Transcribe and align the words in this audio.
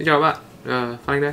Xin 0.00 0.06
chào 0.06 0.20
các 0.20 0.28
bạn, 0.28 0.36
uh, 0.92 1.00
Phan 1.04 1.16
Anh 1.16 1.20
đây. 1.20 1.32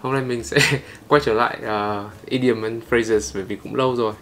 Hôm 0.00 0.12
nay 0.12 0.22
mình 0.22 0.44
sẽ 0.44 0.58
quay 1.08 1.22
trở 1.24 1.34
lại 1.34 1.58
uh, 1.62 2.26
idiom 2.26 2.62
and 2.62 2.82
phrases 2.88 3.34
bởi 3.34 3.44
vì 3.44 3.56
cũng 3.56 3.74
lâu 3.74 3.96
rồi. 3.96 4.12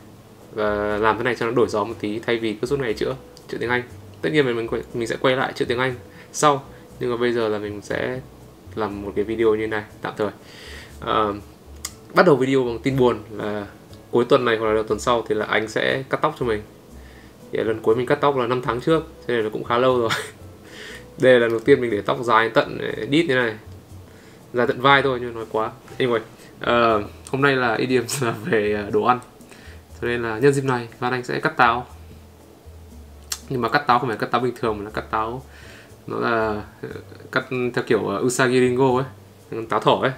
Và 0.55 0.99
làm 0.99 1.19
thế 1.19 1.25
này 1.25 1.35
cho 1.35 1.47
nó 1.47 1.53
đổi 1.53 1.69
gió 1.69 1.85
một 1.85 1.95
tí 2.01 2.19
thay 2.19 2.39
vì 2.39 2.55
cứ 2.55 2.67
suốt 2.67 2.81
ngày 2.81 2.95
chữa 2.95 3.15
chữa 3.49 3.59
tiếng 3.59 3.71
Anh. 3.71 3.83
Tất 4.23 4.31
nhiên 4.33 4.47
mình, 4.47 4.57
mình, 4.57 4.83
mình 4.95 5.09
sẽ 5.09 5.17
quay 5.21 5.37
lại 5.37 5.53
chữa 5.53 5.65
tiếng 5.65 5.79
Anh 5.79 5.95
sau 6.33 6.65
Nhưng 7.01 7.11
mà 7.11 7.17
bây 7.17 7.33
giờ 7.33 7.49
là 7.49 7.59
mình 7.59 7.81
sẽ 7.83 8.21
làm 8.75 9.03
một 9.03 9.13
cái 9.17 9.25
video 9.25 9.55
như 9.55 9.67
này 9.67 9.83
tạm 10.03 10.13
thời. 10.17 10.31
Uh, 11.01 11.37
Bắt 12.15 12.27
đầu 12.27 12.37
video 12.37 12.65
bằng 12.65 12.79
tin 12.79 12.97
buồn 12.97 13.19
là 13.31 13.67
cuối 14.11 14.25
tuần 14.25 14.45
này 14.45 14.57
hoặc 14.57 14.67
là 14.67 14.75
đầu 14.75 14.83
tuần 14.83 15.01
sau 15.01 15.25
thì 15.29 15.35
là 15.35 15.47
anh 15.47 15.69
sẽ 15.69 16.05
cắt 16.11 16.21
tóc 16.23 16.37
cho 16.41 16.47
mình. 16.47 16.63
Thì 17.53 17.59
lần 17.59 17.81
cuối 17.81 17.97
mình 17.97 18.07
cắt 18.07 18.19
tóc 18.21 18.37
là 18.37 18.47
5 18.47 18.63
tháng 18.63 18.81
trước 18.81 19.05
cho 19.27 19.35
nên 19.35 19.45
là 19.45 19.51
cũng 19.53 19.65
khá 19.65 19.79
lâu 19.79 20.01
rồi. 20.01 20.11
đây 21.19 21.33
là 21.33 21.39
lần 21.39 21.51
đầu 21.51 21.61
tiên 21.61 21.81
mình 21.81 21.91
để 21.91 22.01
tóc 22.01 22.19
dài 22.23 22.51
tận 22.55 22.79
ờ, 22.79 23.05
đít 23.07 23.27
như 23.27 23.35
này. 23.35 23.55
Dài 24.53 24.67
tận 24.67 24.81
vai 24.81 25.03
thôi 25.03 25.19
nhưng 25.23 25.35
nói 25.35 25.45
quá. 25.53 25.71
Anyway 25.99 26.21
uh, 26.61 27.05
hôm 27.31 27.43
nay 27.43 27.57
là 27.57 27.75
idiom 27.75 28.05
là 28.23 28.35
về 28.45 28.73
ờ, 28.73 28.91
đồ 28.91 29.03
ăn. 29.03 29.19
Cho 30.01 30.09
nên 30.09 30.23
là 30.23 30.39
nhân 30.39 30.53
dịp 30.53 30.65
này 30.65 30.89
Lan 31.01 31.13
Anh 31.13 31.25
sẽ 31.25 31.41
cắt 31.41 31.57
táo. 31.57 31.87
Nhưng 33.49 33.61
mà 33.61 33.69
cắt 33.69 33.79
táo 33.87 33.99
không 33.99 34.09
phải 34.09 34.19
cắt 34.19 34.31
táo 34.31 34.41
bình 34.41 34.55
thường 34.61 34.79
mà 34.79 34.85
là 34.85 34.91
cắt 34.91 35.11
táo 35.11 35.43
nó 36.07 36.19
là 36.19 36.63
cắt 37.33 37.45
theo 37.51 37.85
kiểu 37.87 38.01
Usagi 38.01 38.53
Ringo 38.53 38.99
ấy 38.99 39.05
táo 39.69 39.81
thỏ 39.81 40.01
ấy. 40.03 40.13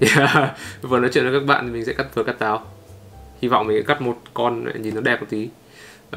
Yeah. 0.00 0.50
vừa 0.82 0.98
nói 0.98 1.10
chuyện 1.12 1.24
với 1.24 1.40
các 1.40 1.46
bạn 1.46 1.66
thì 1.66 1.72
mình 1.72 1.84
sẽ 1.84 1.92
cắt 1.92 2.06
vừa 2.14 2.22
cắt 2.22 2.38
táo. 2.38 2.66
Hy 3.42 3.48
vọng 3.48 3.66
mình 3.66 3.76
sẽ 3.76 3.82
cắt 3.86 4.02
một 4.02 4.18
con 4.34 4.82
nhìn 4.82 4.94
nó 4.94 5.00
đẹp 5.00 5.20
một 5.20 5.26
tí. 5.30 5.48
Uh, 6.08 6.16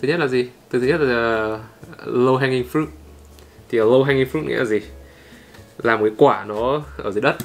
thứ 0.00 0.08
nhất 0.08 0.20
là 0.20 0.26
gì? 0.26 0.48
Thứ 0.70 0.80
nhất 0.80 1.00
là 1.00 1.58
low 2.06 2.36
hanging 2.36 2.64
fruit 2.72 2.86
thì 3.68 3.78
low 3.78 4.02
hanging 4.02 4.28
fruit 4.32 4.44
nghĩa 4.44 4.56
là 4.56 4.64
gì? 4.64 4.80
Là 5.82 5.96
một 5.96 6.04
cái 6.04 6.14
quả 6.18 6.44
nó 6.44 6.82
ở 6.96 7.10
dưới 7.10 7.22
đất 7.22 7.36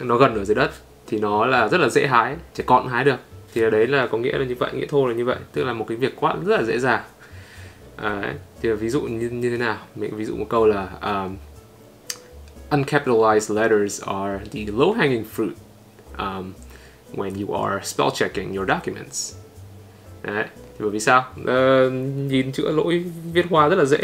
nó 0.00 0.16
gần 0.16 0.34
ở 0.34 0.44
dưới 0.44 0.54
đất 0.54 0.70
thì 1.06 1.18
nó 1.18 1.46
là 1.46 1.68
rất 1.68 1.80
là 1.80 1.88
dễ 1.88 2.06
hái 2.06 2.36
trẻ 2.54 2.64
con 2.66 2.88
hái 2.88 3.04
được. 3.04 3.16
Thì 3.54 3.70
đấy 3.70 3.86
là 3.86 4.06
có 4.06 4.18
nghĩa 4.18 4.38
là 4.38 4.44
như 4.44 4.54
vậy 4.58 4.70
nghĩa 4.74 4.86
thô 4.86 5.06
là 5.06 5.14
như 5.14 5.24
vậy 5.24 5.36
tức 5.52 5.64
là 5.64 5.72
một 5.72 5.84
cái 5.88 5.96
việc 5.96 6.16
quát 6.20 6.34
rất 6.46 6.56
là 6.56 6.62
dễ 6.62 6.78
dàng. 6.78 7.02
À, 7.96 8.34
thì 8.62 8.72
ví 8.72 8.88
dụ 8.88 9.00
như, 9.00 9.28
như 9.28 9.50
thế 9.50 9.56
nào? 9.56 9.76
Mình 9.94 10.16
ví 10.16 10.24
dụ 10.24 10.36
một 10.36 10.46
câu 10.48 10.66
là 10.66 10.88
um, 11.02 11.36
uncapitalized 12.70 13.54
letters 13.54 14.02
are 14.02 14.40
the 14.52 14.64
low 14.64 14.92
hanging 14.92 15.24
fruit 15.36 15.50
um, 16.18 16.52
when 17.16 17.46
you 17.46 17.64
are 17.64 17.84
spell 17.84 18.08
checking 18.14 18.56
your 18.56 18.68
documents. 18.68 19.34
Đấy 20.22 20.44
thì 20.56 20.76
bởi 20.78 20.90
vì 20.90 21.00
sao? 21.00 21.24
Uh, 21.40 21.92
nhìn 22.16 22.52
chữ 22.52 22.70
lỗi 22.70 23.04
viết 23.32 23.46
hoa 23.50 23.68
rất 23.68 23.76
là 23.76 23.84
dễ 23.84 23.98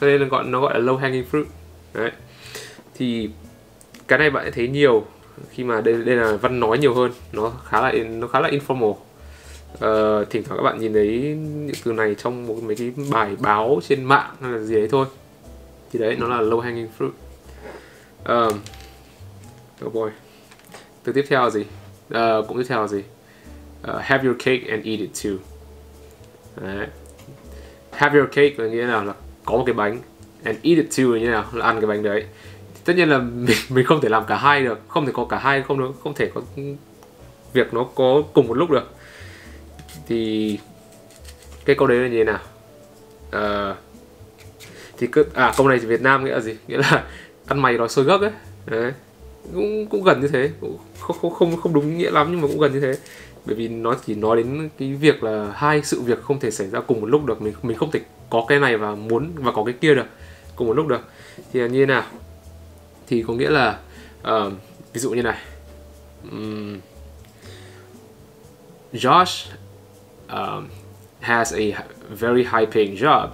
cho 0.00 0.06
nên 0.06 0.20
là 0.20 0.26
gọi 0.26 0.44
nó 0.44 0.60
gọi 0.60 0.80
là 0.80 0.92
low 0.92 0.96
hanging 0.96 1.24
fruit. 1.32 1.44
Đấy. 1.94 2.10
Thì 2.94 3.30
cái 4.08 4.18
này 4.18 4.30
bạn 4.30 4.52
thấy 4.52 4.68
nhiều 4.68 5.04
khi 5.50 5.64
mà 5.64 5.80
đây 5.80 5.94
đây 6.04 6.16
là 6.16 6.36
văn 6.36 6.60
nói 6.60 6.78
nhiều 6.78 6.94
hơn. 6.94 7.12
Nó 7.32 7.52
khá 7.64 7.80
là 7.80 7.92
nó 7.92 8.26
khá 8.26 8.40
là 8.40 8.48
informal. 8.48 8.94
Uh, 9.74 10.30
thỉnh 10.30 10.42
thoảng 10.44 10.58
các 10.58 10.62
bạn 10.62 10.80
nhìn 10.80 10.92
thấy 10.92 11.36
những 11.38 11.76
từ 11.84 11.92
này 11.92 12.14
trong 12.14 12.46
một 12.46 12.56
mấy 12.62 12.76
cái 12.76 12.92
bài 13.10 13.36
báo 13.40 13.80
trên 13.88 14.04
mạng 14.04 14.34
hay 14.40 14.52
là 14.52 14.58
gì 14.58 14.74
đấy 14.74 14.88
thôi. 14.90 15.06
Thì 15.92 15.98
đấy 15.98 16.16
nó 16.20 16.28
là 16.28 16.40
low 16.40 16.60
hanging 16.60 16.88
fruit. 16.98 17.10
Um, 18.24 18.58
oh 19.86 19.94
boy. 19.94 20.10
Từ 21.04 21.12
tiếp 21.12 21.24
theo 21.28 21.42
là 21.42 21.50
gì? 21.50 21.60
Uh, 21.60 22.48
cũng 22.48 22.58
tiếp 22.58 22.66
theo 22.68 22.80
là 22.80 22.88
gì? 22.88 23.02
Uh, 23.90 24.00
have 24.00 24.24
your 24.24 24.36
cake 24.38 24.62
and 24.68 24.84
eat 24.86 24.98
it 24.98 25.10
too. 25.24 25.32
Đấy. 26.60 26.86
have 27.90 28.18
your 28.18 28.28
cake 28.28 28.54
là 28.58 28.66
nghĩa 28.66 28.86
nào 28.86 29.04
là 29.04 29.14
có 29.46 29.56
một 29.56 29.62
cái 29.66 29.74
bánh 29.74 29.98
and 30.42 30.58
eat 30.62 30.76
it 30.76 30.86
too 30.96 31.04
như 31.04 31.28
nào 31.28 31.44
là 31.52 31.66
ăn 31.66 31.80
cái 31.80 31.86
bánh 31.86 32.02
đấy. 32.02 32.24
Tất 32.84 32.92
nhiên 32.96 33.08
là 33.08 33.18
mình, 33.46 33.56
mình 33.68 33.86
không 33.86 34.00
thể 34.00 34.08
làm 34.08 34.24
cả 34.26 34.36
hai 34.36 34.64
được 34.64 34.80
không 34.88 35.06
thể 35.06 35.12
có 35.14 35.24
cả 35.24 35.38
hai 35.38 35.62
không 35.62 35.78
được 35.78 35.90
không 36.02 36.14
thể 36.14 36.30
có 36.34 36.42
việc 37.52 37.74
nó 37.74 37.84
có 37.94 38.22
cùng 38.34 38.48
một 38.48 38.54
lúc 38.54 38.70
được. 38.70 38.94
Thì 40.08 40.58
cái 41.64 41.76
câu 41.76 41.88
đấy 41.88 41.98
là 41.98 42.08
như 42.08 42.24
thế 42.24 42.24
nào? 42.24 42.40
Uh, 43.36 43.76
thì 44.98 45.06
cứ 45.06 45.26
à 45.34 45.52
câu 45.56 45.68
này 45.68 45.78
thì 45.78 45.86
Việt 45.86 46.02
Nam 46.02 46.24
nghĩa 46.24 46.32
là 46.32 46.40
gì? 46.40 46.56
Nghĩa 46.68 46.78
là 46.78 47.04
ăn 47.46 47.62
mày 47.62 47.78
nói 47.78 47.88
sôi 47.88 48.04
gấc 48.04 48.20
ấy. 48.20 48.32
Đấy 48.66 48.92
cũng 49.54 49.86
cũng 49.86 50.04
gần 50.04 50.20
như 50.20 50.28
thế 50.28 50.50
cũng 50.60 50.78
không 50.98 51.16
không 51.20 51.34
không 51.34 51.56
không 51.56 51.74
đúng 51.74 51.98
nghĩa 51.98 52.10
lắm 52.10 52.26
nhưng 52.30 52.40
mà 52.40 52.48
cũng 52.48 52.60
gần 52.60 52.72
như 52.72 52.80
thế. 52.80 52.94
Bởi 53.44 53.54
vì 53.54 53.68
nó 53.68 53.94
chỉ 54.06 54.14
nói 54.14 54.36
đến 54.36 54.68
cái 54.78 54.94
việc 54.94 55.22
là 55.22 55.52
hai 55.54 55.82
sự 55.82 56.00
việc 56.00 56.22
không 56.22 56.40
thể 56.40 56.50
xảy 56.50 56.70
ra 56.70 56.80
cùng 56.80 57.00
một 57.00 57.06
lúc 57.06 57.26
được 57.26 57.42
mình 57.42 57.54
mình 57.62 57.76
không 57.76 57.90
thể 57.90 58.00
có 58.30 58.44
cái 58.48 58.58
này 58.58 58.76
và 58.76 58.94
muốn 58.94 59.32
và 59.34 59.52
có 59.52 59.64
cái 59.64 59.74
kia 59.80 59.94
được 59.94 60.06
cùng 60.56 60.66
một 60.66 60.74
lúc 60.74 60.86
được. 60.86 61.00
Thì 61.52 61.60
là 61.60 61.66
như 61.66 61.78
thế 61.78 61.86
nào? 61.86 62.04
Thì 63.06 63.24
có 63.26 63.34
nghĩa 63.34 63.50
là 63.50 63.78
uh, 64.22 64.52
ví 64.92 65.00
dụ 65.00 65.10
như 65.10 65.22
này. 65.22 65.38
Um, 66.30 66.80
Josh 68.92 69.46
um, 70.28 70.68
has 71.20 71.54
a 71.54 71.84
very 72.08 72.42
high 72.42 72.66
paying 72.72 72.96
job 72.96 73.28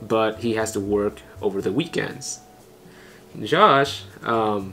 but 0.00 0.42
he 0.42 0.54
has 0.54 0.74
to 0.74 0.80
work 0.80 1.20
over 1.40 1.64
the 1.64 1.70
weekends. 1.70 2.38
Josh 3.40 4.02
um, 4.26 4.72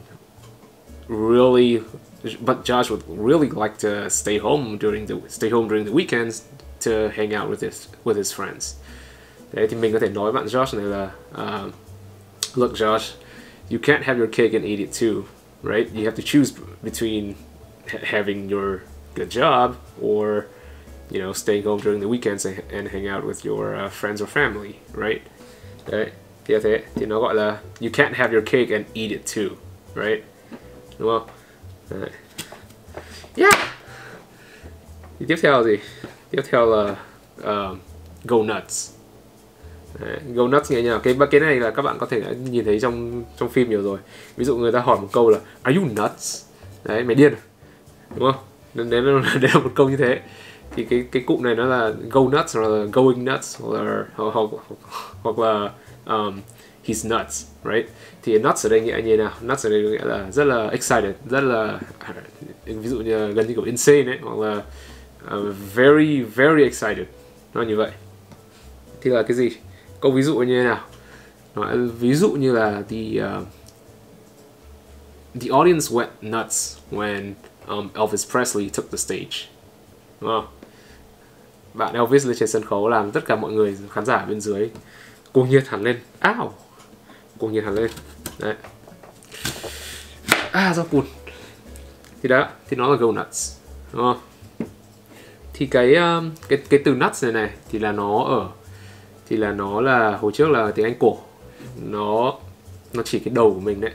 really 1.07 1.81
but 2.39 2.63
Josh 2.63 2.89
would 2.89 3.03
really 3.07 3.49
like 3.49 3.77
to 3.79 4.09
stay 4.09 4.37
home 4.37 4.77
during 4.77 5.07
the 5.07 5.15
stay 5.27 5.49
home 5.49 5.67
during 5.67 5.85
the 5.85 5.91
weekends 5.91 6.43
to 6.81 7.09
hang 7.09 7.33
out 7.33 7.49
with 7.49 7.61
his 7.61 7.87
with 8.03 8.17
his 8.17 8.31
friends. 8.31 8.75
Đấy 9.53 9.67
thì 9.67 9.77
mình 9.77 9.93
có 9.93 9.99
thể 9.99 10.09
nói 10.09 10.31
bạn 10.31 10.45
Josh 10.45 10.77
này 10.77 10.85
là 10.85 11.11
uh, 11.31 11.73
Look 12.55 12.73
Josh, 12.73 13.15
you 13.71 13.79
can't 13.79 14.03
have 14.03 14.19
your 14.19 14.29
cake 14.31 14.51
and 14.53 14.65
eat 14.65 14.79
it 14.79 14.89
too, 15.01 15.23
right? 15.63 15.93
You 15.93 16.03
have 16.05 16.15
to 16.15 16.23
choose 16.25 16.53
between 16.83 17.33
having 18.03 18.49
your 18.49 18.79
good 19.15 19.29
job 19.29 19.71
or 20.01 20.43
you 21.11 21.19
know 21.19 21.33
staying 21.33 21.65
home 21.65 21.81
during 21.83 22.01
the 22.01 22.07
weekends 22.07 22.45
and, 22.45 22.61
and 22.71 22.87
hang 22.87 23.07
out 23.07 23.23
with 23.23 23.45
your 23.45 23.75
uh, 23.75 23.89
friends 23.89 24.21
or 24.21 24.27
family, 24.27 24.73
right? 24.93 25.21
Đấy 25.91 26.11
thì 26.45 26.55
thế 26.63 26.83
thì 26.95 27.05
nó 27.05 27.19
gọi 27.19 27.35
là 27.35 27.57
you 27.81 27.89
can't 27.93 28.13
have 28.13 28.33
your 28.33 28.45
cake 28.45 28.71
and 28.71 28.85
eat 28.93 29.11
it 29.11 29.21
too, 29.35 29.55
right? 29.95 30.23
Đúng 30.99 31.09
không? 31.09 31.27
Đấy. 31.89 32.09
Yeah. 33.35 33.53
Thì 35.19 35.25
tiếp 35.27 35.35
theo 35.41 35.63
gì? 35.63 35.77
Tiếp 36.31 36.41
theo 36.51 36.65
là 36.65 36.95
go 38.23 38.37
nuts. 38.37 38.98
Đấy, 39.99 40.19
go 40.33 40.47
nuts 40.47 40.71
nghe 40.71 40.81
nhờ 40.81 40.99
Cái 41.03 41.15
cái 41.31 41.41
này 41.41 41.55
là 41.55 41.71
các 41.71 41.81
bạn 41.81 41.97
có 41.99 42.05
thể 42.05 42.19
đã 42.19 42.31
nhìn 42.31 42.65
thấy 42.65 42.79
trong 42.79 43.23
trong 43.37 43.49
phim 43.49 43.69
nhiều 43.69 43.81
rồi. 43.81 43.97
Ví 44.37 44.45
dụ 44.45 44.57
người 44.57 44.71
ta 44.71 44.79
hỏi 44.79 44.97
một 45.01 45.07
câu 45.11 45.29
là 45.29 45.39
Are 45.61 45.77
you 45.77 45.85
nuts? 45.85 46.45
Đấy, 46.83 47.03
mày 47.03 47.15
điên. 47.15 47.33
À? 47.33 47.39
Đúng 48.15 48.31
không? 48.31 48.89
Đấy 48.89 49.01
là, 49.01 49.21
đấy 49.41 49.51
là 49.53 49.59
một 49.59 49.71
câu 49.75 49.89
như 49.89 49.97
thế. 49.97 50.19
Thì 50.75 50.83
cái 50.83 51.05
cái 51.11 51.23
cụm 51.25 51.43
này 51.43 51.55
nó 51.55 51.65
là 51.65 51.93
go 52.09 52.21
nuts 52.21 52.57
hoặc 52.57 52.67
là 52.67 52.85
going 52.93 53.25
nuts 53.25 53.61
hoặc 53.61 53.81
là 53.81 54.05
hoặc, 54.15 54.33
hoặc, 54.33 54.49
hoặc 55.23 55.39
là 55.39 55.69
um, 56.05 56.41
he's 56.85 57.19
nuts, 57.19 57.45
right? 57.63 57.89
Thì 58.23 58.39
nuts 58.39 58.65
ở 58.65 58.69
đây 58.69 58.81
nghĩa 58.81 59.01
như 59.05 59.17
nào? 59.17 59.31
Nuts 59.45 59.65
ở 59.65 59.69
đây 59.69 59.81
nghĩa 59.81 60.05
là 60.05 60.31
rất 60.31 60.43
là 60.43 60.67
excited, 60.67 61.15
rất 61.29 61.41
là 61.41 61.79
ví 62.65 62.87
dụ 62.87 62.97
như 62.97 63.31
gần 63.31 63.47
như 63.47 63.53
kiểu 63.53 63.63
insane 63.63 64.05
ấy, 64.05 64.17
hoặc 64.21 64.39
là 64.39 64.61
uh, 65.37 65.55
very 65.75 66.21
very 66.21 66.63
excited, 66.63 67.07
nó 67.53 67.61
như 67.61 67.75
vậy. 67.75 67.91
Thì 69.01 69.11
là 69.11 69.23
cái 69.23 69.37
gì? 69.37 69.49
Câu 70.01 70.11
ví 70.11 70.21
dụ 70.21 70.37
như 70.37 70.61
thế 70.61 70.63
nào? 70.63 70.79
Nói, 71.55 71.77
ví 71.77 72.13
dụ 72.13 72.31
như 72.31 72.51
là 72.51 72.83
the 72.89 72.97
uh, 73.37 73.47
the 75.41 75.49
audience 75.51 75.95
went 75.95 76.07
nuts 76.21 76.77
when 76.91 77.33
um, 77.67 77.89
Elvis 77.93 78.31
Presley 78.31 78.69
took 78.69 78.91
the 78.91 78.97
stage. 78.97 79.49
Đúng 80.21 80.29
không? 80.29 80.47
Bạn 81.73 81.93
Elvis 81.93 82.25
lên 82.25 82.37
trên 82.39 82.49
sân 82.49 82.65
khấu 82.65 82.89
làm 82.89 83.11
tất 83.11 83.25
cả 83.25 83.35
mọi 83.35 83.51
người 83.51 83.77
khán 83.91 84.05
giả 84.05 84.25
bên 84.25 84.41
dưới 84.41 84.69
cuồng 85.31 85.49
nhiệt 85.49 85.67
hẳn 85.67 85.83
lên. 85.83 85.99
Ow! 86.21 86.49
cuồng 87.39 87.53
nhiệt 87.53 87.63
hẳn 87.63 87.73
lên 87.73 87.91
đấy 88.39 88.55
à 90.51 90.73
rau 90.73 90.85
cùn 90.91 91.05
thì 92.23 92.29
đó 92.29 92.47
thì 92.67 92.77
nó 92.77 92.87
là 92.87 92.95
go 92.95 93.07
nuts 93.07 93.57
đúng 93.93 94.01
không 94.01 94.19
thì 95.53 95.65
cái 95.65 95.95
um, 95.95 96.31
cái 96.49 96.59
cái 96.69 96.79
từ 96.85 96.93
nuts 96.93 97.23
này 97.23 97.33
này 97.33 97.49
thì 97.71 97.79
là 97.79 97.91
nó 97.91 98.23
ở 98.23 98.49
thì 99.29 99.37
là 99.37 99.51
nó 99.51 99.81
là 99.81 100.17
hồi 100.17 100.31
trước 100.31 100.49
là 100.49 100.71
tiếng 100.71 100.85
anh 100.85 100.95
cổ. 100.99 101.17
Nó 101.81 102.33
nó 102.93 103.03
chỉ 103.03 103.19
cái 103.19 103.33
đầu 103.33 103.53
của 103.53 103.59
mình 103.59 103.81
đấy. 103.81 103.91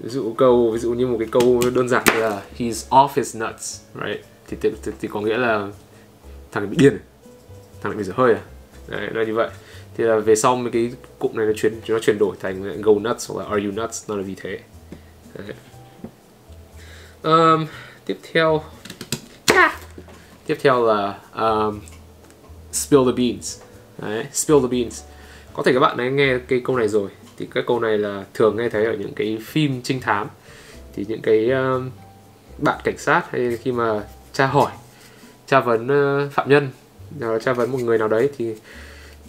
Ví 0.00 0.08
dụ 0.08 0.34
câu 0.38 0.70
ví 0.70 0.78
dụ 0.78 0.92
như 0.92 1.06
một 1.06 1.16
cái 1.18 1.28
câu 1.30 1.62
đơn 1.74 1.88
giản 1.88 2.04
là 2.14 2.42
he's 2.58 2.88
off 2.88 3.08
his 3.14 3.36
nuts 3.36 3.80
right? 3.94 4.24
Thì 4.46 4.56
thì, 4.60 4.70
thì, 4.82 4.92
thì 5.00 5.08
có 5.08 5.20
nghĩa 5.20 5.36
là 5.36 5.68
thằng 6.52 6.62
này 6.62 6.70
bị 6.70 6.76
điên 6.76 6.98
thằng 7.80 7.92
này 7.92 7.98
bị 7.98 8.04
dở 8.04 8.12
hơi 8.16 8.34
à? 8.34 8.40
Đấy 8.88 9.10
là 9.14 9.24
như 9.24 9.34
vậy. 9.34 9.48
Thì 9.96 10.04
là 10.04 10.18
về 10.18 10.36
sau 10.36 10.56
mấy 10.56 10.72
cái 10.72 10.92
cụm 11.18 11.36
này 11.36 11.46
nó 11.46 11.52
chuyển 11.56 11.80
nó 11.88 11.98
chuyển 11.98 12.18
đổi 12.18 12.36
thành 12.40 12.82
go 12.82 12.92
nuts 12.92 13.30
hoặc 13.30 13.42
là 13.44 13.50
are 13.50 13.64
you 13.64 13.72
nuts? 13.72 14.10
nó 14.10 14.16
là 14.16 14.22
vì 14.22 14.34
thế. 14.34 14.58
Um, 17.22 17.66
tiếp 18.06 18.18
theo. 18.32 18.62
Tiếp 20.46 20.58
theo 20.60 20.84
là 20.84 21.18
um, 21.34 21.80
spill 22.72 23.04
the 23.04 23.12
beans 23.16 23.65
Đấy, 23.98 24.24
spill 24.32 24.60
the 24.60 24.68
beans. 24.68 25.02
Có 25.52 25.62
thể 25.62 25.72
các 25.72 25.80
bạn 25.80 25.96
đã 25.96 26.04
nghe 26.04 26.38
cái 26.48 26.60
câu 26.64 26.76
này 26.76 26.88
rồi. 26.88 27.10
Thì 27.36 27.46
cái 27.54 27.64
câu 27.66 27.80
này 27.80 27.98
là 27.98 28.24
thường 28.34 28.56
nghe 28.56 28.68
thấy 28.68 28.84
ở 28.84 28.94
những 28.94 29.14
cái 29.14 29.38
phim 29.42 29.82
trinh 29.82 30.00
thám. 30.00 30.28
Thì 30.94 31.04
những 31.08 31.22
cái 31.22 31.50
uh, 31.76 31.82
bạn 32.58 32.80
cảnh 32.84 32.98
sát 32.98 33.30
hay 33.30 33.56
khi 33.62 33.72
mà 33.72 34.02
tra 34.32 34.46
hỏi 34.46 34.72
tra 35.46 35.60
vấn 35.60 35.86
uh, 35.86 36.32
phạm 36.32 36.48
nhân 36.48 36.70
uh, 37.18 37.42
tra 37.42 37.52
vấn 37.52 37.72
một 37.72 37.78
người 37.80 37.98
nào 37.98 38.08
đấy 38.08 38.30
thì, 38.38 38.54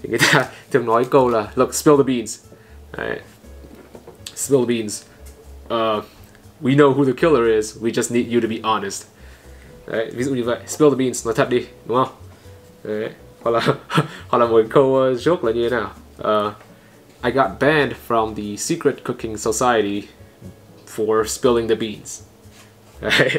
thì 0.01 0.09
người 0.09 0.19
ta 0.33 0.45
thường 0.71 0.85
nói 0.85 1.05
câu 1.05 1.29
là 1.29 1.51
look 1.55 1.73
spill 1.73 1.97
the 1.97 2.03
beans. 2.03 2.39
Đấy. 2.97 3.19
spill 4.37 4.65
the 4.65 4.67
beans. 4.67 5.03
Uh, 5.69 6.03
we 6.61 6.75
know 6.75 6.93
who 6.93 7.05
the 7.05 7.13
killer 7.13 7.57
is. 7.57 7.77
We 7.81 7.91
just 7.91 8.13
need 8.13 8.33
you 8.33 8.41
to 8.41 8.47
be 8.47 8.59
honest. 8.63 9.05
Đấy, 9.87 10.11
ví 10.15 10.23
dụ 10.23 10.35
như 10.35 10.43
vậy. 10.43 10.59
Spill 10.67 10.89
the 10.89 10.95
beans 10.95 11.25
nói 11.25 11.35
thật 11.35 11.49
đi 11.49 11.65
đúng 11.85 11.97
không? 11.97 12.15
Đấy 12.83 13.09
hoặc 13.51 13.67
là 13.67 13.75
hoặc 14.27 14.37
là 14.39 14.45
một 14.45 14.61
câu 14.69 14.85
uh, 14.85 15.17
joke 15.17 15.45
là 15.45 15.51
như 15.51 15.69
thế 15.69 15.75
nào? 15.75 15.91
Uh, 16.21 16.53
I 17.23 17.31
got 17.31 17.47
banned 17.59 17.93
from 18.07 18.35
the 18.35 18.57
secret 18.57 19.03
cooking 19.03 19.37
society 19.37 20.07
for 20.95 21.23
spilling 21.23 21.67
the 21.67 21.75
beans. 21.75 22.21
Đấy. 23.01 23.29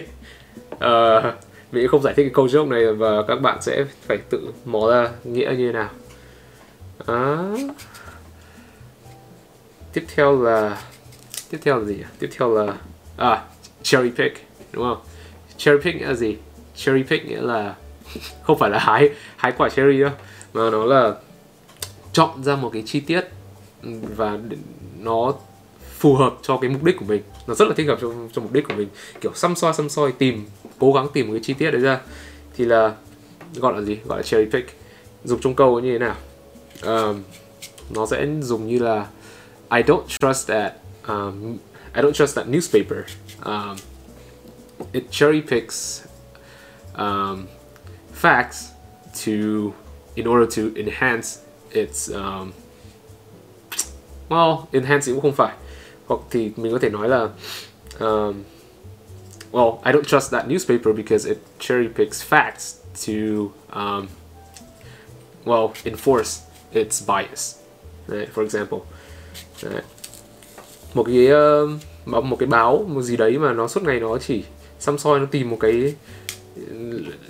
Uh, 0.75 1.35
mình 1.73 1.89
không 1.89 2.03
giải 2.03 2.15
thích 2.15 2.23
cái 2.23 2.33
câu 2.35 2.47
joke 2.47 2.69
này 2.69 2.93
và 2.93 3.23
các 3.29 3.41
bạn 3.41 3.63
sẽ 3.63 3.85
phải 4.07 4.19
tự 4.19 4.53
mò 4.65 4.91
ra 4.91 5.09
nghĩa 5.25 5.55
như 5.59 5.67
thế 5.67 5.73
nào. 5.73 5.91
À, 7.07 7.49
tiếp 9.93 10.05
theo 10.15 10.43
là 10.43 10.83
tiếp 11.51 11.59
theo 11.63 11.79
là 11.79 11.85
gì 11.85 11.97
tiếp 12.19 12.31
theo 12.39 12.55
là 12.55 12.75
à 13.17 13.43
cherry 13.83 14.11
pick 14.11 14.47
đúng 14.73 14.85
không? 14.85 14.99
Cherry 15.57 15.81
pick 15.85 16.07
là 16.07 16.15
gì? 16.15 16.37
Cherry 16.77 17.03
pick 17.03 17.27
nghĩa 17.27 17.41
là 17.41 17.75
không 18.43 18.59
phải 18.59 18.71
là 18.71 18.79
hái 18.79 19.11
hái 19.37 19.53
quả 19.53 19.69
cherry 19.69 20.01
đâu 20.01 20.11
mà 20.53 20.71
nó 20.71 20.85
là 20.85 21.15
chọn 22.13 22.45
ra 22.45 22.57
một 22.57 22.71
cái 22.73 22.83
chi 22.87 23.01
tiết 23.01 23.25
và 24.17 24.39
nó 24.99 25.35
phù 25.99 26.15
hợp 26.15 26.35
cho 26.43 26.57
cái 26.57 26.71
mục 26.71 26.85
đích 26.85 26.97
của 26.97 27.05
mình. 27.05 27.23
Nó 27.47 27.55
rất 27.55 27.69
là 27.69 27.75
thích 27.77 27.87
hợp 27.87 27.99
cho, 28.01 28.13
cho 28.33 28.43
mục 28.43 28.53
đích 28.53 28.69
của 28.69 28.75
mình. 28.75 28.89
Kiểu 29.21 29.33
xăm 29.35 29.57
soi 29.57 29.75
xăm 29.75 29.89
soi 29.89 30.13
tìm 30.13 30.47
cố 30.79 30.93
gắng 30.93 31.07
tìm 31.13 31.27
một 31.27 31.33
cái 31.33 31.41
chi 31.45 31.55
tiết 31.55 31.71
đấy 31.71 31.81
ra. 31.81 32.01
Thì 32.57 32.65
là 32.65 32.95
gọi 33.55 33.75
là 33.75 33.83
gì? 33.83 33.99
Gọi 34.05 34.19
là 34.19 34.23
cherry 34.23 34.51
pick. 34.51 34.77
Dùng 35.25 35.41
trong 35.41 35.55
câu 35.55 35.81
như 35.81 35.93
thế 35.93 35.99
nào? 35.99 36.17
Um, 36.83 37.23
nó 37.95 38.07
sẽ 38.07 38.27
dùng 38.41 38.67
như 38.67 38.79
là 38.79 39.07
I 39.71 39.83
don't 39.83 40.03
trust 40.09 40.49
that 40.49 40.73
um, 41.09 41.57
I 41.95 42.03
don't 42.03 42.13
trust 42.13 42.37
that 42.37 42.47
newspaper. 42.47 43.03
Um, 43.45 43.77
it 44.93 45.05
cherry 45.11 45.41
picks 45.41 46.03
um, 46.99 47.47
facts 48.21 48.73
to 49.25 49.33
in 50.15 50.27
order 50.27 50.47
to 50.47 50.63
enhance 50.77 51.39
its 51.73 52.11
um, 52.11 52.53
well 54.29 54.67
enhance 54.73 55.13
cũng 55.13 55.21
không 55.21 55.33
phải 55.33 55.55
hoặc 56.07 56.21
thì 56.31 56.53
mình 56.57 56.73
có 56.73 56.79
thể 56.79 56.91
nói 56.91 57.09
là 57.09 57.29
um, 57.99 58.45
well 59.53 59.79
I 59.85 59.93
don't 59.93 60.05
trust 60.07 60.33
that 60.33 60.47
newspaper 60.47 60.93
because 60.97 61.29
it 61.29 61.39
cherry 61.59 61.89
picks 61.89 62.33
facts 62.33 62.75
to 63.07 63.53
um, 63.73 64.09
well 65.45 65.73
enforce 65.85 66.41
its 66.73 67.03
bias 67.07 67.57
right, 68.09 68.29
for 68.35 68.45
example 68.45 68.79
right. 69.63 69.85
một 70.95 71.05
cái 71.07 71.29
um, 71.29 71.79
một 72.07 72.37
cái 72.39 72.47
báo 72.47 72.85
một 72.89 73.03
gì 73.03 73.17
đấy 73.17 73.39
mà 73.39 73.53
nó 73.53 73.69
suốt 73.69 73.83
ngày 73.83 74.01
nó 74.01 74.19
chỉ 74.19 74.45
xăm 74.79 74.99
soi 74.99 75.21
nó 75.21 75.27
tìm 75.31 75.51
một 75.51 75.57
cái 75.61 75.95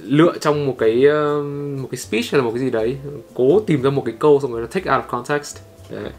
lựa 0.03 0.39
trong 0.41 0.67
một 0.67 0.75
cái 0.79 1.05
uh, 1.07 1.45
một 1.81 1.89
cái 1.91 1.99
speech 1.99 2.25
hay 2.33 2.39
là 2.39 2.45
một 2.45 2.51
cái 2.51 2.61
gì 2.61 2.71
đấy 2.71 2.97
cố 3.35 3.61
tìm 3.61 3.83
ra 3.83 3.91
một 3.91 4.03
cái 4.07 4.15
câu 4.19 4.41
xong 4.41 4.53
rồi 4.53 4.61
nó 4.61 4.67
take 4.67 4.91
out 4.91 5.05
of 5.05 5.09
context. 5.09 5.57
Đấy. 5.91 6.11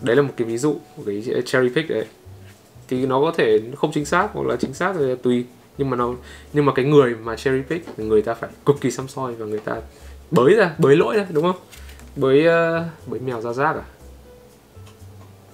Đấy 0.00 0.16
là 0.16 0.22
một 0.22 0.32
cái 0.36 0.48
ví 0.48 0.58
dụ 0.58 0.72
một 0.96 1.02
cái 1.06 1.22
cherry 1.46 1.68
pick 1.68 1.90
đấy. 1.90 2.04
Thì 2.88 3.06
nó 3.06 3.20
có 3.20 3.32
thể 3.36 3.60
không 3.76 3.92
chính 3.92 4.04
xác 4.04 4.28
hoặc 4.32 4.46
là 4.46 4.56
chính 4.56 4.74
xác 4.74 4.92
thì 4.98 5.14
tùy 5.22 5.44
nhưng 5.78 5.90
mà 5.90 5.96
nó 5.96 6.14
nhưng 6.52 6.64
mà 6.64 6.72
cái 6.74 6.84
người 6.84 7.14
mà 7.14 7.36
cherry 7.36 7.62
pick 7.62 7.98
người 7.98 8.22
ta 8.22 8.34
phải 8.34 8.50
cực 8.66 8.76
kỳ 8.80 8.90
xăm 8.90 9.08
soi 9.08 9.34
và 9.34 9.46
người 9.46 9.58
ta 9.58 9.80
bới 10.30 10.54
ra 10.54 10.74
bới 10.78 10.96
lỗi 10.96 11.16
ra 11.16 11.26
đúng 11.30 11.44
không? 11.44 11.60
Bới 12.16 12.40
uh, 12.40 12.86
bới 13.06 13.20
mèo 13.20 13.40
ra 13.40 13.52
rác 13.52 13.76
à? 13.76 13.84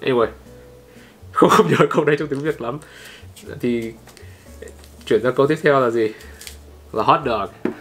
Anyway 0.00 0.26
không 1.32 1.50
không 1.50 1.66
nhớ 1.70 1.86
câu 1.90 2.04
đây 2.04 2.16
trong 2.18 2.28
tiếng 2.28 2.40
việt 2.40 2.60
lắm. 2.60 2.78
Thì 3.60 3.92
chuyển 5.06 5.22
sang 5.22 5.34
câu 5.34 5.46
tiếp 5.46 5.58
theo 5.62 5.80
là 5.80 5.90
gì? 5.90 6.12
Là 6.96 7.02
hot 7.02 7.20
dog. 7.24 7.72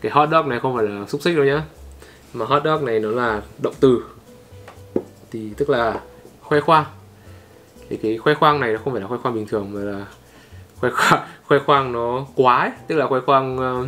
Cái 0.00 0.12
hot 0.12 0.28
dog 0.30 0.48
này 0.48 0.60
không 0.60 0.76
phải 0.76 0.84
là 0.84 1.06
xúc 1.06 1.22
xích 1.22 1.36
đâu 1.36 1.44
nhá. 1.44 1.64
Mà 2.32 2.44
hot 2.44 2.64
dog 2.64 2.84
này 2.84 3.00
nó 3.00 3.10
là 3.10 3.42
động 3.58 3.74
từ. 3.80 4.02
Thì 5.30 5.50
tức 5.56 5.70
là 5.70 6.00
khoe 6.40 6.60
khoang. 6.60 6.84
Thì 7.88 7.96
cái 7.96 8.18
khoe 8.18 8.34
khoang 8.34 8.60
này 8.60 8.72
nó 8.72 8.78
không 8.84 8.92
phải 8.92 9.02
là 9.02 9.08
khoe 9.08 9.18
khoang 9.18 9.34
bình 9.34 9.46
thường 9.46 9.72
mà 9.72 9.80
là 9.80 10.06
khoe 10.76 10.90
khoang 10.90 11.22
khoe 11.46 11.58
khoang 11.58 11.92
nó 11.92 12.26
quá 12.34 12.58
ấy. 12.60 12.70
tức 12.88 12.96
là 12.96 13.06
khoe 13.06 13.20
khoang 13.20 13.58
uh, 13.58 13.86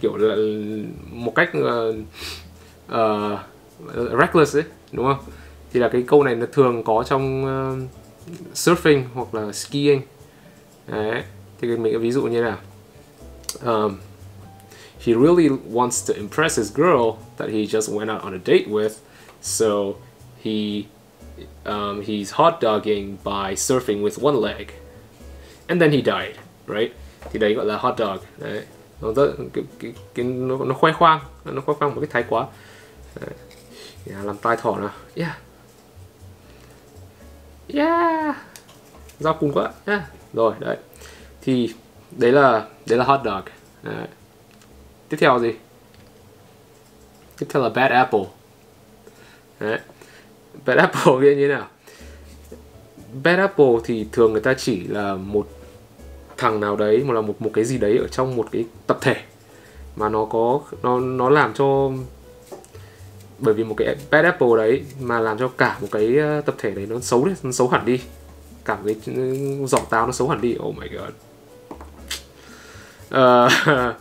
kiểu 0.00 0.16
là 0.16 0.36
một 1.10 1.32
cách 1.34 1.50
uh, 1.58 1.94
uh, 2.92 3.38
reckless 4.20 4.56
ấy 4.56 4.64
đúng 4.92 5.06
không? 5.06 5.18
Thì 5.72 5.80
là 5.80 5.88
cái 5.88 6.04
câu 6.06 6.24
này 6.24 6.34
nó 6.34 6.46
thường 6.52 6.84
có 6.84 7.02
trong 7.02 7.44
uh, 7.44 7.88
surfing 8.54 9.02
hoặc 9.14 9.34
là 9.34 9.52
skiing. 9.52 10.00
Đấy 10.86 11.22
thì 11.60 11.76
mình 11.76 12.00
ví 12.00 12.12
dụ 12.12 12.22
như 12.22 12.42
thế 12.42 12.42
nào? 12.42 12.58
Um, 13.62 14.00
he 14.98 15.14
really 15.14 15.50
wants 15.50 16.02
to 16.02 16.16
impress 16.16 16.56
his 16.56 16.70
girl 16.70 17.18
that 17.36 17.48
he 17.48 17.66
just 17.66 17.88
went 17.88 18.10
out 18.10 18.22
on 18.22 18.34
a 18.34 18.38
date 18.38 18.68
with. 18.68 19.00
So 19.40 19.96
he 20.38 20.88
um, 21.64 22.02
he's 22.02 22.32
hot 22.32 22.60
dogging 22.60 23.18
by 23.24 23.54
surfing 23.54 24.02
with 24.02 24.18
one 24.18 24.36
leg. 24.40 24.72
And 25.68 25.80
then 25.80 25.92
he 25.92 26.02
died 26.02 26.36
right? 26.70 26.92
Thì 27.32 27.38
đấy 27.38 27.54
gọi 27.54 27.66
là 27.66 27.76
hot 27.76 27.98
dog 27.98 28.18
đấy. 28.38 28.64
Nó 29.00 29.12
rất 29.12 29.32
cái, 29.52 29.64
cái, 29.78 29.94
cái 30.14 30.24
nó, 30.24 30.56
nó 30.64 30.74
khoe 30.74 30.92
khoang 30.92 31.20
nó 31.44 31.60
khoe 31.60 31.74
khoang 31.74 31.94
một 31.94 32.00
cái 32.00 32.10
thái 32.12 32.24
quá. 32.28 32.46
Đấy. 33.20 33.30
Yeah, 34.10 34.26
làm 34.26 34.36
tai 34.36 34.56
thỏ 34.56 34.76
nào. 34.76 34.90
Yeah. 35.16 35.38
Yeah. 37.74 38.36
Giao 39.18 39.34
cùng 39.34 39.52
quá. 39.52 39.72
Yeah. 39.86 40.02
rồi 40.32 40.54
đấy. 40.58 40.76
Thì 41.42 41.74
đấy 42.16 42.32
là 42.32 42.66
đấy 42.86 42.98
là 42.98 43.04
hot 43.04 43.20
dog. 43.24 43.42
Đấy. 43.82 44.06
tiếp 45.08 45.16
theo 45.20 45.32
là 45.32 45.38
gì? 45.38 45.52
Tiếp 47.38 47.46
theo 47.50 47.62
là 47.62 47.68
bad 47.68 47.92
apple. 47.92 48.24
Đấy. 49.60 49.78
Bad 50.66 50.78
apple 50.78 51.12
nghĩa 51.20 51.34
như 51.34 51.48
thế 51.48 51.54
nào? 51.54 51.68
Bad 53.22 53.38
apple 53.38 53.74
thì 53.84 54.06
thường 54.12 54.32
người 54.32 54.40
ta 54.40 54.54
chỉ 54.54 54.80
là 54.86 55.14
một 55.14 55.48
thằng 56.36 56.60
nào 56.60 56.76
đấy 56.76 57.04
mà 57.06 57.14
là 57.14 57.20
một 57.20 57.42
một 57.42 57.50
cái 57.54 57.64
gì 57.64 57.78
đấy 57.78 57.98
ở 57.98 58.08
trong 58.08 58.36
một 58.36 58.48
cái 58.52 58.64
tập 58.86 58.98
thể 59.00 59.16
mà 59.96 60.08
nó 60.08 60.24
có, 60.24 60.60
nó 60.82 61.00
nó 61.00 61.30
làm 61.30 61.54
cho, 61.54 61.90
bởi 63.38 63.54
vì 63.54 63.64
một 63.64 63.74
cái 63.78 63.96
bad 64.10 64.24
apple 64.24 64.48
đấy 64.56 64.82
mà 65.00 65.20
làm 65.20 65.38
cho 65.38 65.48
cả 65.48 65.78
một 65.80 65.88
cái 65.92 66.18
ờ, 66.18 66.40
tập 66.40 66.54
thể 66.58 66.70
đấy 66.70 66.86
nó 66.86 67.00
xấu 67.00 67.24
đấy, 67.24 67.34
nó 67.42 67.52
xấu 67.52 67.68
hẳn 67.68 67.84
đi. 67.84 68.00
Cả 68.64 68.76
một 68.76 68.82
cái 68.84 69.14
ừ, 69.16 69.66
giỏ 69.66 69.78
táo 69.90 70.06
nó 70.06 70.12
xấu 70.12 70.28
hẳn 70.28 70.40
đi. 70.40 70.56
Oh 70.62 70.76
my 70.76 70.88
god 70.88 71.29
uh, 73.14 73.52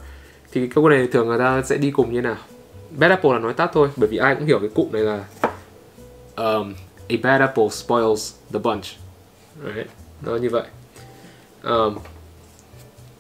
thì 0.51 0.61
cái 0.61 0.69
câu 0.75 0.89
này 0.89 1.07
thường 1.07 1.27
người 1.27 1.39
ta 1.39 1.61
sẽ 1.61 1.77
đi 1.77 1.91
cùng 1.91 2.13
như 2.13 2.21
nào? 2.21 2.37
Bad 2.97 3.11
apple 3.11 3.31
là 3.31 3.39
nói 3.39 3.53
tắt 3.53 3.69
thôi 3.73 3.89
bởi 3.95 4.09
vì 4.09 4.17
ai 4.17 4.35
cũng 4.35 4.45
hiểu 4.45 4.59
cái 4.59 4.69
cụm 4.75 4.91
này 4.91 5.01
là 5.01 5.25
um, 6.35 6.73
a 7.09 7.15
bad 7.23 7.41
apple 7.41 7.69
spoils 7.69 8.33
the 8.53 8.59
bunch. 8.59 8.85
Right? 9.65 9.89
nó 10.21 10.35
như 10.35 10.49
vậy. 10.49 10.63
Um, 11.63 11.97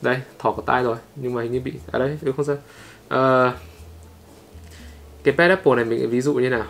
đây 0.01 0.17
thỏ 0.39 0.51
có 0.51 0.63
tai 0.65 0.83
rồi 0.83 0.97
nhưng 1.15 1.33
mà 1.33 1.41
hình 1.41 1.51
như 1.51 1.59
bị 1.59 1.73
à 1.91 1.99
đấy 1.99 2.17
đúng 2.21 2.35
không 2.35 2.45
sao. 2.45 2.55
Uh, 3.05 3.55
cái 5.23 5.33
bad 5.37 5.49
apple 5.49 5.75
này 5.75 5.85
mình 5.85 6.09
ví 6.09 6.21
dụ 6.21 6.33
như 6.33 6.49
nào? 6.49 6.65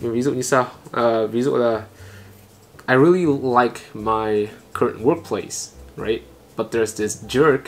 Mình 0.00 0.12
ví 0.12 0.22
dụ 0.22 0.32
như 0.32 0.42
sau. 0.42 0.66
Uh, 0.96 1.30
ví 1.30 1.42
dụ 1.42 1.56
là 1.56 1.84
I 2.88 2.96
really 2.96 3.26
like 3.26 3.80
my 3.94 4.46
current 4.72 5.00
workplace 5.04 5.70
right? 5.96 6.22
But 6.56 6.70
there's 6.70 6.96
this 6.96 7.24
jerk 7.28 7.60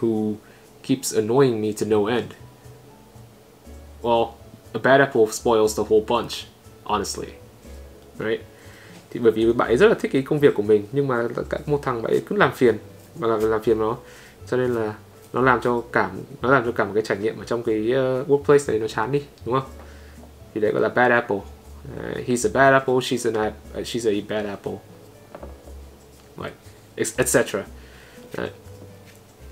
who 0.00 0.36
keeps 0.82 1.14
annoying 1.14 1.60
me 1.60 1.72
to 1.72 1.86
no 1.86 2.06
end. 2.06 2.28
Well 4.02 4.26
a 4.74 4.78
bad 4.78 5.00
apple 5.00 5.26
spoils 5.26 5.76
the 5.76 5.84
whole 5.84 6.04
bunch 6.06 6.46
honestly 6.84 7.28
right? 8.18 8.40
Thì 9.10 9.20
bởi 9.20 9.32
vì 9.32 9.52
bạn 9.52 9.68
ấy 9.68 9.76
rất 9.76 9.88
là 9.88 9.94
thích 9.94 10.12
cái 10.12 10.22
công 10.22 10.40
việc 10.40 10.54
của 10.54 10.62
mình 10.62 10.86
nhưng 10.92 11.08
mà 11.08 11.28
cả 11.50 11.58
một 11.66 11.78
thằng 11.82 12.02
bạn 12.02 12.12
ấy 12.12 12.22
cứ 12.28 12.36
làm 12.36 12.52
phiền 12.52 12.78
và 13.14 13.28
làm 13.28 13.50
làm 13.50 13.62
phiền 13.62 13.78
nó. 13.78 13.96
Cho 14.46 14.56
nên 14.56 14.74
là 14.74 14.94
nó 15.32 15.42
làm 15.42 15.60
cho 15.60 15.82
cả 15.92 16.10
nó 16.42 16.50
làm 16.50 16.64
cho 16.64 16.72
cả 16.72 16.84
một 16.84 16.90
cái 16.94 17.02
trải 17.06 17.18
nghiệm 17.18 17.38
ở 17.38 17.44
trong 17.44 17.62
cái 17.62 17.76
uh, 17.76 18.28
workplace 18.28 18.68
đấy 18.68 18.78
nó 18.78 18.88
chán 18.88 19.12
đi 19.12 19.22
đúng 19.44 19.54
không? 19.54 19.70
Thì 20.54 20.60
đấy 20.60 20.72
gọi 20.72 20.82
là 20.82 20.88
bad 20.88 21.10
apple. 21.10 21.36
Uh, 21.36 22.26
he's 22.26 22.48
a 22.48 22.52
bad 22.52 22.72
apple 22.72 22.94
she's 22.94 23.34
an 23.34 23.52
uh, 23.78 23.86
she's 23.86 24.10
a 24.10 24.24
bad 24.28 24.46
apple. 24.46 24.78
Right. 26.36 26.54
Etc 26.96 27.66
Đấy. 28.36 28.50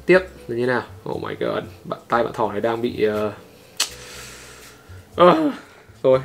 tiếp 0.06 0.20
là 0.48 0.56
như 0.56 0.66
nào? 0.66 0.82
Oh 1.10 1.22
my 1.22 1.34
god 1.40 1.64
bạn 1.84 2.00
tay 2.08 2.24
bạn 2.24 2.32
thỏ 2.32 2.52
này 2.52 2.60
đang 2.60 2.82
bị 2.82 3.06
uh... 3.08 3.32
uh, 5.22 5.52
rồi 6.02 6.20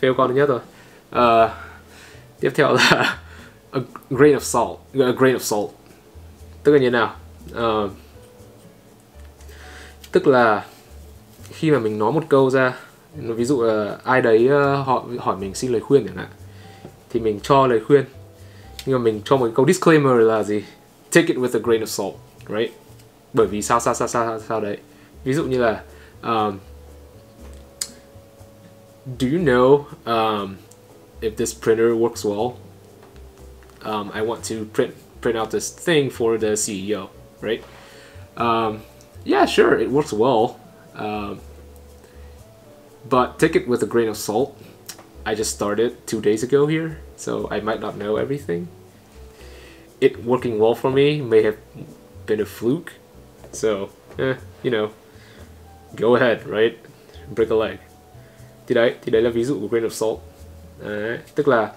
fail 0.00 0.14
con 0.14 0.34
nhất 0.34 0.48
rồi. 0.48 0.60
Uh, 1.16 1.50
tiếp 2.40 2.50
theo 2.54 2.72
là 2.74 3.18
a 3.70 3.80
grain 4.10 4.36
of 4.36 4.40
salt 4.40 4.78
a 4.94 5.12
grain 5.18 5.36
of 5.36 5.38
salt. 5.38 5.70
Tức 6.64 6.72
là 6.72 6.78
như 6.78 6.90
nào? 6.90 7.16
Uh, 7.52 7.90
tức 10.12 10.26
là 10.26 10.64
khi 11.48 11.70
mà 11.70 11.78
mình 11.78 11.98
nói 11.98 12.12
một 12.12 12.24
câu 12.28 12.50
ra 12.50 12.76
ví 13.14 13.44
dụ 13.44 13.62
là 13.62 13.96
ai 14.04 14.22
đấy 14.22 14.48
uh, 14.48 14.86
họ 14.86 15.04
hỏi 15.18 15.36
mình 15.36 15.54
xin 15.54 15.72
lời 15.72 15.80
khuyên 15.80 16.06
chẳng 16.06 16.16
hạn 16.16 16.28
thì 17.10 17.20
mình 17.20 17.40
cho 17.42 17.66
lời 17.66 17.80
khuyên. 17.86 18.04
Nhưng 18.86 18.98
mà 18.98 19.04
mình 19.04 19.20
cho 19.24 19.36
một 19.36 19.50
câu 19.54 19.66
disclaimer 19.66 20.12
là 20.12 20.42
gì? 20.42 20.64
Take 21.10 21.30
it 21.30 21.38
with 21.38 21.54
a 21.54 21.60
grain 21.60 21.82
of 21.82 21.88
salt 21.88 22.16
right? 22.48 22.72
Bởi 23.32 23.46
vì 23.46 23.62
sao 23.62 23.80
sao 23.80 23.94
sao 23.94 24.08
sao 24.08 24.40
sao 24.40 24.60
đấy? 24.60 24.76
Ví 25.24 25.34
dụ 25.34 25.44
như 25.44 25.58
là 25.58 25.82
um, 26.22 26.58
do 29.18 29.26
you 29.26 29.38
know 29.38 29.86
um, 30.04 30.56
if 31.20 31.36
this 31.36 31.54
printer 31.54 31.94
works 31.94 32.24
well 32.24 32.56
um, 33.82 34.10
I 34.14 34.22
want 34.22 34.44
to 34.48 34.64
print 34.72 34.94
print 35.20 35.38
out 35.38 35.50
this 35.50 35.70
thing 35.86 36.10
for 36.10 36.38
the 36.38 36.56
CEO 36.56 37.08
right? 37.40 37.62
Um, 38.36 38.80
yeah 39.24 39.46
sure 39.46 39.78
it 39.78 39.90
works 39.90 40.12
well 40.12 40.58
um, 40.94 41.40
but 43.08 43.38
take 43.38 43.56
it 43.56 43.68
with 43.68 43.82
a 43.82 43.86
grain 43.86 44.08
of 44.08 44.16
salt. 44.16 44.56
I 45.24 45.34
just 45.34 45.54
started 45.54 46.06
two 46.06 46.20
days 46.20 46.42
ago 46.42 46.66
here 46.66 46.98
so 47.16 47.48
I 47.50 47.60
might 47.60 47.80
not 47.80 47.96
know 47.96 48.16
everything 48.16 48.68
it 50.00 50.12
working 50.26 50.58
well 50.58 50.74
for 50.74 50.90
me 50.92 51.22
may 51.22 51.42
have 51.42 51.56
been 52.26 52.40
a 52.40 52.44
fluke. 52.44 52.92
So 53.52 53.68
eh, 54.18 54.36
you 54.64 54.70
know 54.70 54.88
go 55.96 56.14
ahead 56.14 56.38
right? 56.46 56.78
Break 57.34 57.50
a 57.50 57.56
leg. 57.56 57.78
Thì 58.66 58.74
đấy 58.74 58.94
thì 59.04 59.12
đấy 59.12 59.22
là 59.22 59.30
ví 59.30 59.44
dụ 59.44 59.58
của 59.60 59.68
grain 59.68 59.84
of 59.84 59.88
salt. 59.88 60.18
Đấy, 60.78 61.18
tức 61.34 61.48
là 61.48 61.72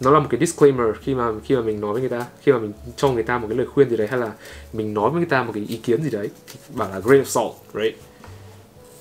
nó 0.00 0.10
là 0.10 0.20
một 0.20 0.26
cái 0.30 0.40
disclaimer 0.40 0.86
khi 1.00 1.14
mà 1.14 1.32
khi 1.44 1.56
mà 1.56 1.62
mình 1.62 1.80
nói 1.80 1.92
với 1.92 2.00
người 2.00 2.10
ta 2.10 2.26
khi 2.40 2.52
mà 2.52 2.58
mình 2.58 2.72
cho 2.96 3.08
người 3.08 3.22
ta 3.22 3.38
một 3.38 3.46
cái 3.48 3.58
lời 3.58 3.66
khuyên 3.66 3.90
gì 3.90 3.96
đấy 3.96 4.06
hay 4.06 4.20
là 4.20 4.32
mình 4.72 4.94
nói 4.94 5.10
với 5.10 5.20
người 5.20 5.28
ta 5.28 5.42
một 5.42 5.52
cái 5.54 5.64
ý 5.68 5.76
kiến 5.76 6.02
gì 6.02 6.10
đấy 6.10 6.30
thì 6.46 6.60
bảo 6.74 6.90
là 6.90 6.98
grain 6.98 7.22
of 7.22 7.24
salt 7.24 7.52
right? 7.74 7.94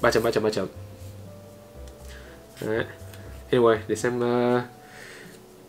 Ba 0.01 0.11
chấm 0.11 0.23
ba 0.23 0.31
chấm 0.31 0.43
ba 0.43 0.49
chấm. 0.49 0.67
Đấy. 2.61 2.85
anyway 3.51 3.77
để 3.87 3.95
xem 3.95 4.17
uh, 4.19 4.61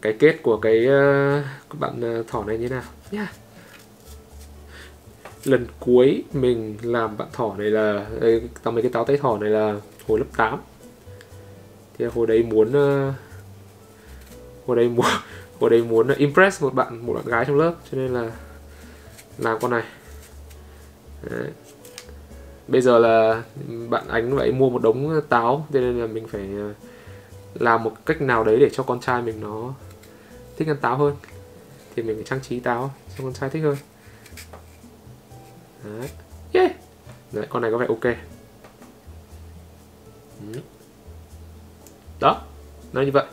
cái 0.03 0.13
kết 0.19 0.43
của 0.43 0.57
cái 0.57 0.87
uh, 0.87 1.81
bạn 1.81 2.21
uh, 2.21 2.27
thỏ 2.29 2.45
này 2.45 2.59
như 2.59 2.69
thế 2.69 2.75
nào 2.75 2.85
nha 3.11 3.19
yeah. 3.19 3.33
lần 5.45 5.67
cuối 5.81 6.25
mình 6.33 6.77
làm 6.83 7.17
bạn 7.17 7.29
thỏ 7.33 7.55
này 7.59 7.71
là 7.71 8.07
ờ, 8.21 8.29
tao 8.63 8.73
mấy 8.73 8.83
cái 8.83 8.93
táo 8.93 9.05
tay 9.05 9.17
thỏ 9.17 9.39
này 9.39 9.51
là 9.51 9.77
hồi 10.09 10.19
lớp 10.19 10.25
8 10.37 10.61
thì 11.99 12.05
hồi 12.05 12.27
đấy 12.27 12.43
muốn 12.43 12.69
uh, 12.69 13.15
hồi 14.67 14.77
đấy 14.77 14.89
muốn 14.89 15.07
hồi 15.61 15.71
đấy 15.71 15.83
muốn 15.83 16.09
impress 16.09 16.63
một 16.63 16.75
bạn 16.75 17.07
một 17.07 17.13
bạn 17.13 17.25
gái 17.27 17.45
trong 17.45 17.59
lớp 17.59 17.75
cho 17.91 17.99
nên 17.99 18.13
là 18.13 18.31
làm 19.39 19.59
con 19.61 19.71
này 19.71 19.85
đấy. 21.31 21.51
bây 22.69 22.81
giờ 22.81 22.99
là 22.99 23.43
bạn 23.89 24.09
ánh 24.09 24.37
vậy 24.37 24.53
mua 24.53 24.71
một 24.71 24.83
đống 24.83 25.21
táo 25.29 25.67
cho 25.73 25.81
nên 25.81 26.01
là 26.01 26.07
mình 26.07 26.29
phải 26.29 26.49
làm 27.55 27.85
một 27.85 27.93
cách 28.07 28.23
nào 28.23 28.45
đấy 28.45 28.57
để 28.61 28.71
cho 28.73 28.83
con 28.83 29.01
trai 29.01 29.23
mình 29.23 29.41
nó 29.41 29.75
thích 30.57 30.69
ăn 30.69 30.77
táo 30.77 30.97
hơn 30.97 31.17
thì 31.97 32.03
mình 32.03 32.17
phải 32.17 32.25
trang 32.25 32.41
trí 32.41 32.61
táo 32.61 32.91
cho 33.19 33.25
con 33.25 33.33
trai 33.33 33.51
thích 33.51 33.63
hơn. 33.63 33.77
Đấy. 35.85 36.09
Yeah. 36.53 36.73
đấy 37.33 37.47
con 37.51 37.63
này 37.63 37.71
có 37.71 37.79
vẻ 37.79 37.87
ok. 37.87 38.17
Ừ. 40.41 40.61
Đó 42.21 42.43
nó 42.93 43.03
như 43.03 43.11
vậy. 43.13 43.25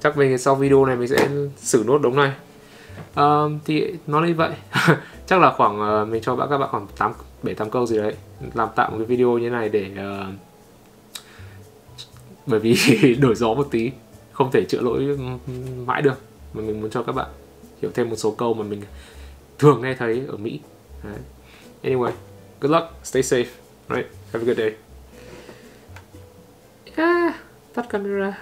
Chắc 0.00 0.16
mình 0.16 0.38
sau 0.38 0.54
video 0.54 0.84
này 0.84 0.96
mình 0.96 1.08
sẽ 1.08 1.28
xử 1.56 1.84
nốt 1.86 1.98
đống 1.98 2.16
này. 2.16 2.32
Um, 3.16 3.58
thì 3.64 3.94
nó 4.06 4.20
như 4.20 4.34
vậy. 4.34 4.50
Chắc 5.26 5.40
là 5.40 5.52
khoảng 5.56 6.02
uh, 6.02 6.08
mình 6.08 6.22
cho 6.22 6.36
các 6.36 6.58
bạn 6.58 6.68
khoảng 6.70 6.86
8 6.98 7.12
7 7.42 7.54
8 7.54 7.70
câu 7.70 7.86
gì 7.86 7.98
đấy 7.98 8.14
làm 8.54 8.68
tạm 8.76 8.92
một 8.92 8.98
cái 8.98 9.06
video 9.06 9.38
như 9.38 9.50
này 9.50 9.68
để 9.68 9.90
uh, 9.92 10.34
bởi 12.46 12.60
vì 12.60 12.76
đổi 13.20 13.34
gió 13.34 13.54
một 13.54 13.68
tí 13.70 13.90
không 14.34 14.50
thể 14.50 14.64
chữa 14.64 14.80
lỗi 14.80 15.18
mãi 15.86 16.02
được. 16.02 16.20
Mà 16.52 16.62
mình 16.62 16.80
muốn 16.80 16.90
cho 16.90 17.02
các 17.02 17.12
bạn 17.12 17.28
hiểu 17.82 17.90
thêm 17.94 18.10
một 18.10 18.16
số 18.16 18.30
câu 18.30 18.54
mà 18.54 18.64
mình 18.64 18.82
thường 19.58 19.82
nghe 19.82 19.94
thấy 19.94 20.24
ở 20.28 20.36
Mỹ. 20.36 20.60
Đấy. 21.04 21.18
anyway, 21.82 22.12
good 22.60 22.72
luck, 22.72 22.84
stay 23.04 23.22
safe, 23.22 23.46
right? 23.88 24.06
Have 24.32 24.42
a 24.42 24.46
good 24.46 24.58
day. 24.58 24.74
Yeah, 26.96 27.34
tắt 27.74 27.86
camera. 27.88 28.38